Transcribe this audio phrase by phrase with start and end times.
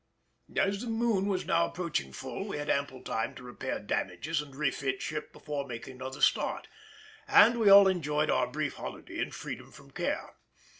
[0.57, 4.55] As the moon was now approaching full, we had ample time to repair damages and
[4.55, 6.67] refit ship before making another start,
[7.27, 10.37] and we all enjoyed our brief holiday and freedom from care.